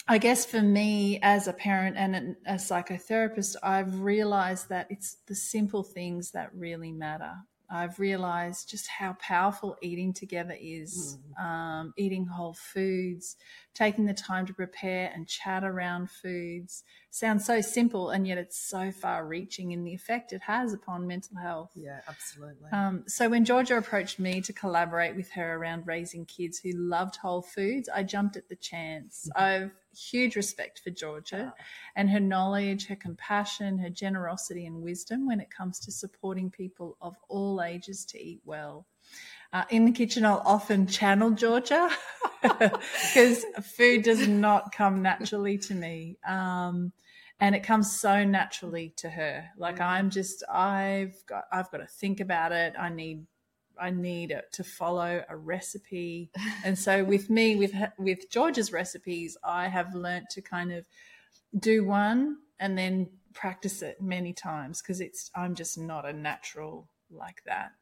I 0.07 0.17
guess 0.17 0.45
for 0.45 0.62
me 0.62 1.19
as 1.22 1.48
a 1.48 1.53
parent 1.53 1.95
and 1.98 2.36
a 2.45 2.55
psychotherapist, 2.55 3.55
I've 3.63 4.01
realized 4.01 4.69
that 4.69 4.88
it's 4.89 5.17
the 5.27 5.36
simple 5.36 5.83
things 5.83 6.31
that 6.31 6.53
really 6.53 6.91
matter. 6.91 7.33
I've 7.69 7.98
realized 8.00 8.69
just 8.69 8.88
how 8.88 9.13
powerful 9.19 9.77
eating 9.81 10.13
together 10.13 10.55
is, 10.60 11.17
mm. 11.39 11.43
um, 11.43 11.93
eating 11.98 12.25
whole 12.25 12.53
foods, 12.53 13.38
taking 13.74 14.05
the 14.05 14.13
time 14.13 14.45
to 14.45 14.53
prepare 14.53 15.12
and 15.15 15.27
chat 15.27 15.63
around 15.63 16.12
foods 16.12 16.83
sounds 17.13 17.46
so 17.46 17.62
simple, 17.62 18.10
and 18.10 18.27
yet 18.27 18.38
it's 18.38 18.58
so 18.58 18.91
far 18.91 19.25
reaching 19.25 19.72
in 19.72 19.84
the 19.84 19.93
effect 19.93 20.34
it 20.34 20.41
has 20.41 20.74
upon 20.74 21.05
mental 21.05 21.38
health. 21.38 21.72
Yeah, 21.75 22.00
absolutely. 22.08 22.70
Um, 22.72 23.03
so 23.08 23.29
when 23.29 23.46
Georgia 23.46 23.77
approached 23.77 24.20
me 24.20 24.41
to 24.41 24.51
collaborate 24.51 25.15
with 25.15 25.29
her 25.32 25.55
around 25.55 25.86
raising 25.86 26.25
kids 26.25 26.58
who 26.58 26.72
loved 26.72 27.17
whole 27.17 27.43
foods, 27.43 27.88
I 27.88 28.01
jumped 28.03 28.36
at 28.36 28.50
the 28.50 28.55
chance. 28.55 29.29
Mm-hmm. 29.36 29.43
I've 29.43 29.72
huge 29.96 30.36
respect 30.36 30.79
for 30.79 30.89
Georgia 30.89 31.53
and 31.96 32.10
her 32.10 32.20
knowledge, 32.20 32.88
her 32.88 32.96
compassion, 32.96 33.77
her 33.77 33.89
generosity 33.89 34.65
and 34.65 34.82
wisdom 34.82 35.27
when 35.27 35.39
it 35.39 35.51
comes 35.51 35.79
to 35.82 35.91
supporting 35.91 36.50
people 36.50 36.98
of 37.00 37.15
all 37.29 37.62
ages 37.62 38.03
to 38.05 38.20
eat 38.20 38.41
well. 38.43 38.88
Uh, 39.51 39.65
in 39.70 39.86
the 39.86 39.91
kitchen, 39.91 40.25
I'll 40.25 40.41
often 40.46 40.88
channel 40.88 41.29
Georgia 41.29 41.88
because 42.41 43.46
food 43.62 44.01
does 44.01 44.27
not 44.27 44.72
come 44.72 45.03
naturally 45.03 45.60
to 45.60 45.75
me. 45.75 46.17
Um, 46.27 46.91
and 47.43 47.55
it 47.55 47.62
comes 47.62 47.91
so 47.91 48.23
naturally 48.23 48.93
to 48.95 49.09
her. 49.09 49.43
Like 49.57 49.79
mm. 49.79 49.85
I'm 49.85 50.09
just, 50.09 50.45
I've 50.50 51.21
got, 51.27 51.43
I've 51.51 51.69
got 51.71 51.79
to 51.79 51.85
think 51.85 52.21
about 52.21 52.53
it. 52.53 52.73
I 52.79 52.88
need 52.88 53.27
I 53.77 53.89
need 53.89 54.31
it 54.31 54.45
to 54.53 54.63
follow 54.63 55.23
a 55.27 55.35
recipe. 55.35 56.31
And 56.63 56.79
so 56.79 57.03
with 57.03 57.29
me, 57.29 57.57
with 57.57 57.73
with 57.97 58.29
George's 58.29 58.71
recipes, 58.71 59.35
I 59.43 59.67
have 59.67 59.93
learnt 59.93 60.29
to 60.31 60.41
kind 60.41 60.71
of 60.71 60.85
do 61.59 61.83
one 61.83 62.38
and 62.62 62.77
then 62.77 63.09
practice 63.33 63.81
it 63.81 64.01
many 64.01 64.31
times 64.31 64.81
because 64.81 65.01
it's 65.01 65.29
I'm 65.35 65.53
just 65.53 65.77
not 65.77 66.05
a 66.05 66.13
natural 66.13 66.88
like 67.12 67.43
that. 67.45 67.73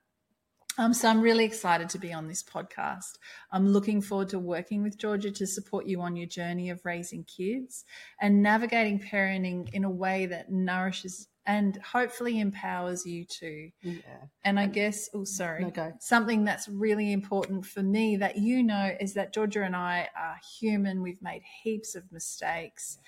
Um, 0.77 0.93
so 0.93 1.09
I'm 1.09 1.21
really 1.21 1.43
excited 1.43 1.89
to 1.89 1.99
be 1.99 2.13
on 2.13 2.27
this 2.27 2.41
podcast. 2.41 3.17
I'm 3.51 3.67
looking 3.67 4.01
forward 4.01 4.29
to 4.29 4.39
working 4.39 4.83
with 4.83 4.97
Georgia 4.97 5.29
to 5.31 5.45
support 5.45 5.85
you 5.85 6.01
on 6.01 6.15
your 6.15 6.27
journey 6.27 6.69
of 6.69 6.85
raising 6.85 7.25
kids 7.25 7.83
and 8.21 8.41
navigating 8.41 8.99
parenting 8.99 9.69
in 9.73 9.83
a 9.83 9.89
way 9.89 10.27
that 10.27 10.51
nourishes 10.51 11.27
and 11.45 11.77
hopefully 11.77 12.39
empowers 12.39 13.05
you 13.05 13.25
too. 13.25 13.71
Yeah. 13.81 14.25
And 14.43 14.59
I 14.59 14.67
guess, 14.67 15.09
oh, 15.13 15.23
sorry, 15.23 15.63
No, 15.63 15.93
something 15.99 16.45
that's 16.45 16.69
really 16.69 17.11
important 17.11 17.65
for 17.65 17.81
me 17.81 18.17
that 18.17 18.37
you 18.37 18.63
know 18.63 18.91
is 18.99 19.15
that 19.15 19.33
Georgia 19.33 19.63
and 19.63 19.75
I 19.75 20.07
are 20.15 20.37
human. 20.59 21.01
We've 21.01 21.21
made 21.21 21.41
heaps 21.63 21.95
of 21.95 22.03
mistakes, 22.11 22.99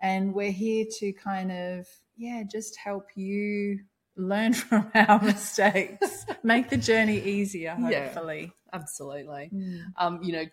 and 0.00 0.32
we're 0.32 0.52
here 0.52 0.86
to 0.98 1.12
kind 1.12 1.50
of, 1.50 1.86
yeah, 2.16 2.44
just 2.50 2.76
help 2.76 3.08
you 3.16 3.80
learn 4.20 4.52
from 4.54 4.90
our 4.94 5.20
mistakes, 5.22 6.26
make 6.42 6.68
the 6.70 6.76
journey 6.76 7.18
easier, 7.20 7.76
Yeah. 7.88 8.04
hopefully. 8.04 8.52
Absolutely. 8.72 9.50
Mm. 9.52 9.82
Um, 9.96 10.22
you 10.22 10.32
know, 10.32 10.44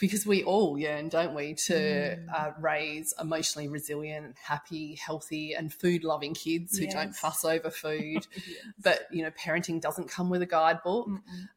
because 0.00 0.26
we 0.26 0.42
all 0.44 0.78
yearn, 0.78 1.10
don't 1.10 1.34
we, 1.34 1.54
to 1.66 1.74
Mm. 1.74 2.26
uh, 2.34 2.52
raise 2.58 3.12
emotionally 3.20 3.68
resilient, 3.68 4.36
happy, 4.42 4.94
healthy, 4.94 5.52
and 5.52 5.70
food 5.72 6.02
loving 6.02 6.32
kids 6.32 6.78
who 6.78 6.86
don't 6.86 7.14
fuss 7.14 7.44
over 7.44 7.70
food. 7.70 8.26
But, 8.82 9.06
you 9.10 9.22
know, 9.22 9.30
parenting 9.32 9.78
doesn't 9.80 10.08
come 10.08 10.30
with 10.30 10.40
a 10.40 10.46
guidebook. 10.46 11.08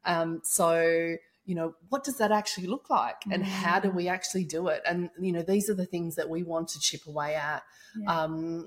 Um, 0.04 0.42
so, 0.44 1.16
you 1.46 1.56
know, 1.56 1.74
what 1.90 2.04
does 2.04 2.18
that 2.18 2.32
actually 2.34 2.68
look 2.68 2.90
like 2.90 3.22
and 3.32 3.46
how 3.46 3.80
do 3.80 3.90
Mm. 3.90 3.96
we 3.96 4.08
actually 4.10 4.44
do 4.44 4.68
it? 4.68 4.82
And, 4.86 5.10
you 5.18 5.32
know, 5.32 5.42
these 5.42 5.70
are 5.70 5.74
the 5.74 5.86
things 5.86 6.16
that 6.16 6.30
we 6.30 6.44
want 6.44 6.68
to 6.70 6.80
chip 6.82 7.06
away 7.08 7.36
at. 7.36 7.64
Yeah. 7.98 8.24
Um, 8.24 8.66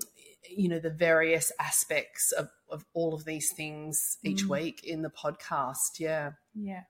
you 0.49 0.69
know, 0.69 0.79
the 0.79 0.89
various 0.89 1.51
aspects 1.59 2.31
of, 2.31 2.49
of 2.69 2.85
all 2.93 3.13
of 3.13 3.25
these 3.25 3.51
things 3.51 4.17
each 4.23 4.43
Mm. 4.43 4.49
week 4.49 4.83
in 4.83 5.01
the 5.01 5.09
podcast. 5.09 5.99
Yeah. 5.99 6.31
Yeah. 6.53 6.83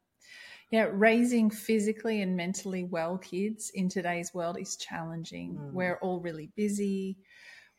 Yeah, 0.70 0.90
raising 0.92 1.50
physically 1.50 2.22
and 2.22 2.36
mentally 2.36 2.84
well 2.84 3.18
kids 3.18 3.72
in 3.74 3.88
today's 3.88 4.34
world 4.34 4.58
is 4.60 4.76
challenging. 4.76 5.56
Mm. 5.56 5.72
We're 5.72 5.98
all 6.02 6.20
really 6.20 6.52
busy. 6.58 7.18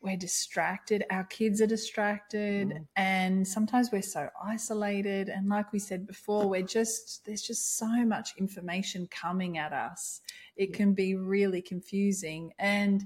We're 0.01 0.17
distracted. 0.17 1.03
Our 1.11 1.25
kids 1.25 1.61
are 1.61 1.67
distracted. 1.67 2.69
Mm. 2.69 2.87
And 2.95 3.47
sometimes 3.47 3.91
we're 3.91 4.01
so 4.01 4.29
isolated. 4.43 5.29
And 5.29 5.49
like 5.49 5.71
we 5.71 5.77
said 5.77 6.07
before, 6.07 6.47
we're 6.49 6.63
just, 6.63 7.25
there's 7.25 7.43
just 7.43 7.77
so 7.77 8.05
much 8.05 8.31
information 8.39 9.07
coming 9.11 9.59
at 9.59 9.71
us. 9.73 10.21
It 10.55 10.69
Yeah. 10.71 10.77
can 10.77 10.93
be 10.93 11.13
really 11.15 11.61
confusing. 11.61 12.53
And 12.57 13.03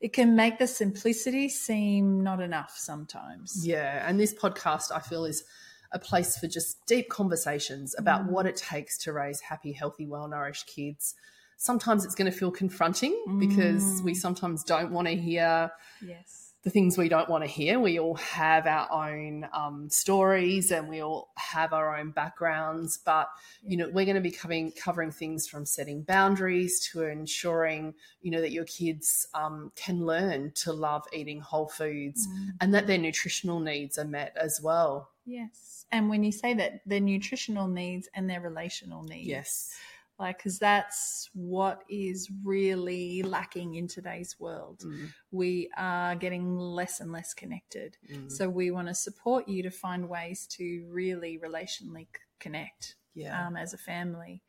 it 0.00 0.12
can 0.12 0.36
make 0.36 0.58
the 0.58 0.66
simplicity 0.66 1.48
seem 1.48 2.22
not 2.22 2.40
enough 2.40 2.76
sometimes. 2.76 3.66
Yeah, 3.66 4.08
and 4.08 4.18
this 4.18 4.32
podcast 4.34 4.92
I 4.94 5.00
feel 5.00 5.24
is 5.24 5.44
a 5.92 5.98
place 5.98 6.38
for 6.38 6.46
just 6.46 6.84
deep 6.86 7.08
conversations 7.08 7.94
about 7.98 8.26
Mm. 8.26 8.30
what 8.30 8.46
it 8.46 8.56
takes 8.56 8.98
to 8.98 9.12
raise 9.12 9.40
happy, 9.40 9.72
healthy, 9.72 10.06
well-nourished 10.06 10.66
kids. 10.66 11.14
Sometimes 11.56 12.04
it's 12.04 12.14
going 12.14 12.30
to 12.30 12.36
feel 12.36 12.50
confronting 12.52 13.16
because 13.40 13.82
Mm. 13.82 14.04
we 14.04 14.14
sometimes 14.14 14.62
don't 14.62 14.92
want 14.92 15.08
to 15.08 15.16
hear 15.16 15.70
Yes. 16.00 16.47
The 16.64 16.70
things 16.70 16.98
we 16.98 17.08
don't 17.08 17.28
want 17.28 17.44
to 17.44 17.48
hear. 17.48 17.78
We 17.78 17.98
all 18.00 18.16
have 18.16 18.66
our 18.66 18.90
own 18.90 19.48
um, 19.52 19.88
stories 19.90 20.70
and 20.72 20.88
we 20.88 21.00
all 21.00 21.30
have 21.36 21.72
our 21.72 21.96
own 21.96 22.10
backgrounds, 22.10 22.98
but 22.98 23.28
you 23.62 23.76
know 23.76 23.88
we're 23.92 24.04
going 24.04 24.16
to 24.16 24.20
be 24.20 24.30
covering 24.30 24.72
covering 24.72 25.10
things 25.12 25.46
from 25.46 25.64
setting 25.64 26.02
boundaries 26.02 26.80
to 26.92 27.04
ensuring 27.04 27.94
you 28.20 28.30
know 28.30 28.40
that 28.40 28.50
your 28.52 28.64
kids 28.64 29.28
um, 29.34 29.70
can 29.76 30.04
learn 30.04 30.50
to 30.56 30.72
love 30.72 31.04
eating 31.12 31.40
whole 31.40 31.68
foods 31.68 32.26
Mm. 32.28 32.50
and 32.60 32.74
that 32.74 32.86
their 32.86 32.98
nutritional 32.98 33.60
needs 33.60 33.96
are 33.96 34.04
met 34.04 34.36
as 34.36 34.60
well. 34.62 35.10
Yes. 35.24 35.86
And 35.92 36.08
when 36.10 36.24
you 36.24 36.32
say 36.32 36.54
that, 36.54 36.80
their 36.84 37.00
nutritional 37.00 37.68
needs 37.68 38.08
and 38.14 38.28
their 38.28 38.40
relational 38.40 39.02
needs. 39.04 39.28
Yes. 39.28 39.76
Like, 40.18 40.38
because 40.38 40.58
that's 40.58 41.30
what 41.32 41.82
is 41.88 42.28
really 42.44 43.22
lacking 43.22 43.76
in 43.76 43.86
today's 43.86 44.36
world. 44.40 44.82
Mm, 44.84 45.10
We 45.30 45.70
are 45.76 46.16
getting 46.16 46.58
less 46.58 47.00
and 47.00 47.12
less 47.12 47.34
connected. 47.34 47.96
mm. 48.12 48.30
So, 48.30 48.48
we 48.48 48.70
want 48.70 48.88
to 48.88 48.94
support 48.94 49.48
you 49.48 49.62
to 49.62 49.70
find 49.70 50.08
ways 50.08 50.46
to 50.58 50.86
really 50.90 51.38
relationally 51.38 52.08
connect 52.40 52.96
yeah. 53.14 53.46
um, 53.46 53.56
as 53.56 53.74
a 53.74 53.78
family. 53.78 54.42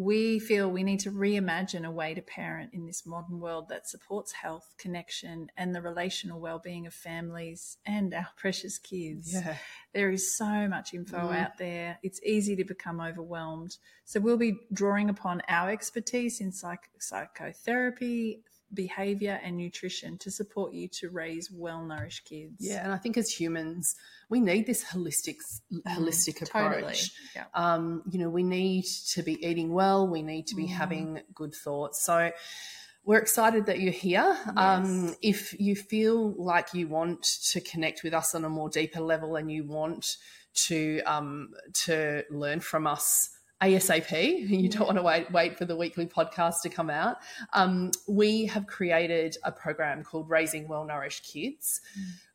We 0.00 0.38
feel 0.38 0.70
we 0.70 0.84
need 0.84 1.00
to 1.00 1.10
reimagine 1.10 1.84
a 1.84 1.90
way 1.90 2.14
to 2.14 2.22
parent 2.22 2.70
in 2.72 2.86
this 2.86 3.04
modern 3.04 3.40
world 3.40 3.68
that 3.70 3.88
supports 3.88 4.30
health, 4.30 4.74
connection, 4.78 5.50
and 5.56 5.74
the 5.74 5.82
relational 5.82 6.38
well 6.38 6.60
being 6.60 6.86
of 6.86 6.94
families 6.94 7.78
and 7.84 8.14
our 8.14 8.28
precious 8.36 8.78
kids. 8.78 9.32
yeah. 9.34 9.56
There 9.92 10.10
is 10.10 10.36
so 10.36 10.68
much 10.68 10.94
info 10.94 11.16
Mm. 11.18 11.36
out 11.42 11.58
there. 11.58 11.98
It's 12.04 12.22
easy 12.22 12.54
to 12.54 12.64
become 12.64 13.00
overwhelmed. 13.00 13.76
So 14.04 14.20
we'll 14.20 14.36
be 14.36 14.60
drawing 14.72 15.10
upon 15.10 15.42
our 15.48 15.68
expertise 15.68 16.40
in 16.40 16.52
psych- 16.52 16.90
psychotherapy, 17.00 18.44
behavior, 18.74 19.40
and 19.42 19.56
nutrition 19.56 20.18
to 20.18 20.30
support 20.30 20.72
you 20.72 20.88
to 20.88 21.08
raise 21.10 21.50
well-nourished 21.50 22.24
kids. 22.24 22.56
Yeah, 22.60 22.84
and 22.84 22.92
I 22.92 22.96
think 22.98 23.16
as 23.16 23.30
humans, 23.30 23.94
we 24.28 24.40
need 24.40 24.66
this 24.66 24.84
holistic 24.84 25.36
holistic 25.86 26.42
approach. 26.42 26.74
totally. 26.74 26.94
Yeah. 27.34 27.44
um, 27.54 28.02
you 28.10 28.18
know, 28.18 28.28
we 28.28 28.42
need 28.42 28.84
to 29.12 29.22
be 29.22 29.44
eating 29.46 29.72
well, 29.72 30.06
we 30.06 30.22
need 30.22 30.46
to 30.48 30.54
be 30.54 30.64
Mm. 30.66 30.70
having 30.70 31.20
good 31.34 31.54
thoughts. 31.54 32.02
So 32.04 32.30
we're 33.04 33.18
excited 33.18 33.66
that 33.66 33.80
you're 33.80 33.90
here. 33.92 34.36
Um, 34.56 35.14
if 35.22 35.58
you 35.58 35.74
feel 35.74 36.34
like 36.36 36.74
you 36.74 36.88
want 36.88 37.22
to 37.52 37.60
connect 37.62 38.02
with 38.02 38.12
us 38.12 38.34
on 38.34 38.44
a 38.44 38.50
more 38.50 38.68
deeper 38.68 39.00
level 39.00 39.36
and 39.36 39.50
you 39.50 39.64
want 39.64 40.16
to 40.66 41.00
um, 41.06 41.50
to 41.84 42.24
learn 42.30 42.60
from 42.60 42.86
us 42.86 43.30
ASAP, 43.62 44.48
you 44.48 44.68
don't 44.68 44.86
want 44.86 44.98
to 44.98 45.02
wait 45.02 45.30
wait 45.32 45.58
for 45.58 45.64
the 45.64 45.76
weekly 45.76 46.06
podcast 46.06 46.62
to 46.62 46.68
come 46.68 46.90
out. 46.90 47.16
Um, 47.52 47.90
we 48.06 48.46
have 48.46 48.66
created 48.66 49.36
a 49.44 49.50
program 49.52 50.04
called 50.04 50.28
Raising 50.30 50.68
Well 50.68 50.84
Nourished 50.84 51.24
Kids 51.24 51.80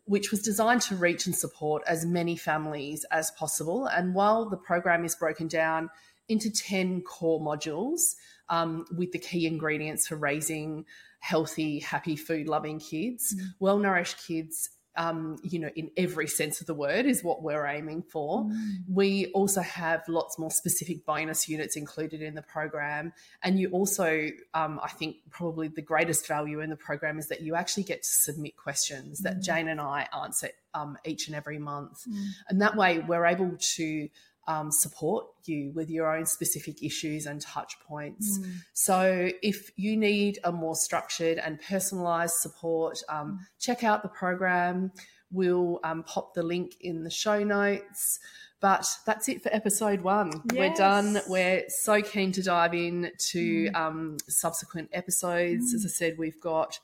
which 0.06 0.32
was 0.32 0.42
designed 0.42 0.82
to 0.82 0.98
reach 0.98 1.28
and 1.28 1.34
support 1.36 1.82
as 1.88 2.06
many 2.06 2.36
families 2.36 3.06
as 3.10 3.32
possible. 3.32 3.86
And 3.86 4.14
while 4.14 4.50
the 4.50 4.58
program 4.58 5.06
is 5.06 5.16
broken 5.16 5.48
down 5.48 5.90
into 6.28 6.52
10 6.52 7.04
core 7.04 7.40
modules 7.40 8.16
um, 8.50 8.86
with 8.98 9.14
the 9.14 9.18
key 9.20 9.48
ingredients 9.48 10.06
for 10.06 10.18
raising 10.18 10.86
healthy, 11.20 11.80
happy, 11.80 12.18
food 12.18 12.50
loving 12.50 12.80
kids, 12.80 13.34
Mm. 13.34 13.54
well 13.60 13.80
nourished 13.80 14.18
kids. 14.28 14.70
Um, 14.96 15.38
you 15.44 15.60
know, 15.60 15.70
in 15.76 15.90
every 15.98 16.28
sense 16.28 16.62
of 16.62 16.68
the 16.68 16.74
word, 16.74 17.06
is 17.06 17.24
what 17.24 17.42
we're 17.42 17.66
aiming 17.66 18.04
for. 18.04 18.44
Mm. 18.44 18.78
We 18.88 19.28
also 19.34 19.62
have 19.62 20.04
lots 20.08 20.38
more 20.38 20.52
specific 20.52 21.06
bonus 21.06 21.50
units 21.50 21.76
included 21.76 22.22
in 22.22 22.36
the 22.36 22.44
program. 22.44 23.14
And 23.42 23.60
you 23.60 23.70
also, 23.72 24.30
um, 24.54 24.80
I 24.84 24.90
think, 24.90 25.18
probably 25.32 25.68
the 25.68 25.82
greatest 25.82 26.28
value 26.28 26.60
in 26.60 26.70
the 26.70 26.76
program 26.76 27.18
is 27.18 27.28
that 27.30 27.42
you 27.42 27.56
actually 27.56 27.84
get 27.84 28.04
to 28.04 28.10
submit 28.10 28.56
questions 28.56 29.20
that 29.20 29.38
Mm. 29.38 29.44
Jane 29.44 29.68
and 29.68 29.82
I 29.82 30.08
answer 30.24 30.50
um, 30.74 30.98
each 31.06 31.28
and 31.28 31.36
every 31.36 31.60
month. 31.60 32.06
Mm. 32.08 32.28
And 32.50 32.62
that 32.62 32.76
way, 32.76 33.00
we're 33.00 33.26
able 33.26 33.58
to 33.76 34.10
um, 34.48 34.72
support 34.72 35.26
you 35.46 35.72
with 35.74 35.90
your 35.90 36.16
own 36.16 36.26
specific 36.26 36.84
issues 36.84 37.26
and 37.26 37.42
touch 37.42 37.76
points. 37.88 38.40
Mm. 38.40 38.52
So, 38.74 39.30
if 39.42 39.72
you 39.76 39.96
need 39.98 40.40
a 40.44 40.52
more 40.52 40.76
structured 40.76 41.38
and 41.38 41.60
personalized 41.62 42.36
support, 42.36 43.02
um, 43.10 43.46
check 43.60 43.84
out 43.84 44.04
the 44.04 44.10
program. 44.10 44.92
We'll 45.32 45.80
um, 45.84 46.04
pop 46.04 46.34
the 46.34 46.44
link 46.44 46.76
in 46.82 47.04
the 47.04 47.10
show 47.10 47.44
notes. 47.44 48.20
But 48.62 48.88
that's 49.06 49.28
it 49.28 49.44
for 49.44 49.54
episode 49.54 50.00
one. 50.02 50.32
We're 50.54 50.74
done. 50.74 51.20
We're 51.28 51.64
so 51.68 52.02
keen 52.02 52.32
to 52.32 52.42
dive 52.42 52.74
in 52.74 53.12
to 53.32 53.66
Mm. 53.66 53.76
um, 53.76 54.18
subsequent 54.30 54.90
episodes. 54.94 55.74
As 55.74 55.84
I 55.86 55.90
said, 55.90 56.18
we've 56.18 56.40
got 56.40 56.80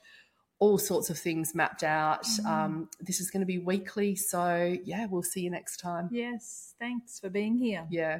all 0.60 0.78
sorts 0.78 1.10
of 1.10 1.18
things 1.18 1.56
mapped 1.56 1.84
out. 1.84 2.26
Mm. 2.26 2.46
Um, 2.46 2.90
this 3.00 3.20
is 3.20 3.32
going 3.32 3.42
to 3.42 3.46
be 3.48 3.58
weekly. 3.58 4.16
So, 4.16 4.78
yeah, 4.84 5.06
we'll 5.06 5.24
see 5.24 5.42
you 5.42 5.50
next 5.50 5.78
time. 5.78 6.10
Yes, 6.12 6.76
thanks 6.80 7.20
for 7.20 7.30
being 7.30 7.58
here. 7.58 7.88
Yeah. 7.90 8.20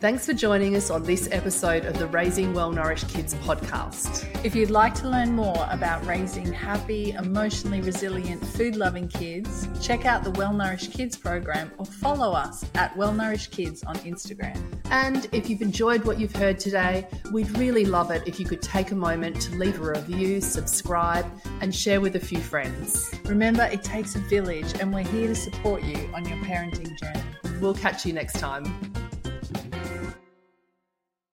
Thanks 0.00 0.24
for 0.24 0.32
joining 0.32 0.76
us 0.76 0.90
on 0.90 1.02
this 1.02 1.28
episode 1.32 1.84
of 1.84 1.98
the 1.98 2.06
Raising 2.06 2.54
Well 2.54 2.70
Nourished 2.70 3.08
Kids 3.08 3.34
podcast. 3.34 4.28
If 4.44 4.54
you'd 4.54 4.70
like 4.70 4.94
to 4.94 5.08
learn 5.08 5.32
more 5.32 5.66
about 5.70 6.06
raising 6.06 6.52
happy, 6.52 7.10
emotionally 7.10 7.80
resilient, 7.80 8.46
food 8.46 8.76
loving 8.76 9.08
kids, 9.08 9.66
check 9.84 10.06
out 10.06 10.22
the 10.22 10.30
Well 10.30 10.52
Nourished 10.52 10.92
Kids 10.92 11.16
program 11.16 11.72
or 11.78 11.84
follow 11.84 12.30
us 12.30 12.64
at 12.76 12.96
Well 12.96 13.12
Nourished 13.12 13.50
Kids 13.50 13.82
on 13.82 13.96
Instagram. 13.96 14.56
And 14.92 15.28
if 15.32 15.50
you've 15.50 15.62
enjoyed 15.62 16.04
what 16.04 16.20
you've 16.20 16.36
heard 16.36 16.60
today, 16.60 17.08
we'd 17.32 17.50
really 17.58 17.84
love 17.84 18.12
it 18.12 18.22
if 18.24 18.38
you 18.38 18.46
could 18.46 18.62
take 18.62 18.92
a 18.92 18.96
moment 18.96 19.40
to 19.42 19.56
leave 19.56 19.80
a 19.80 19.90
review, 19.90 20.40
subscribe, 20.40 21.26
and 21.60 21.74
share 21.74 22.00
with 22.00 22.14
a 22.14 22.20
few 22.20 22.38
friends. 22.38 23.12
Remember, 23.24 23.64
it 23.64 23.82
takes 23.82 24.14
a 24.14 24.20
village, 24.20 24.78
and 24.78 24.94
we're 24.94 25.02
here 25.02 25.26
to 25.26 25.34
support 25.34 25.82
you 25.82 26.08
on 26.14 26.24
your 26.24 26.38
parenting 26.44 26.96
journey. 27.00 27.60
We'll 27.60 27.74
catch 27.74 28.06
you 28.06 28.12
next 28.12 28.34
time. 28.34 29.07